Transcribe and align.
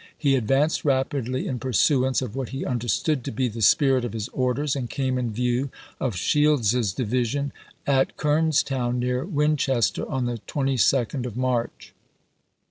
He 0.17 0.35
advanced 0.35 0.83
rapidly 0.83 1.45
in 1.45 1.59
pursuance 1.59 2.23
of 2.23 2.35
what 2.35 2.49
he 2.49 2.65
understood 2.65 3.23
to 3.23 3.31
be 3.31 3.47
the 3.47 3.61
spirit 3.61 4.03
of 4.03 4.13
his 4.13 4.29
orders, 4.29 4.75
and 4.75 4.89
came 4.89 5.19
in 5.19 5.31
view 5.31 5.69
of 5.99 6.15
Shields's 6.15 6.91
division 6.91 7.51
at 7.85 8.17
Kernstown, 8.17 8.97
near 8.97 9.23
Winchester, 9.23 10.09
on 10.09 10.25
the 10.25 10.39
22d 10.47 11.27
of 11.27 11.37
March. 11.37 11.93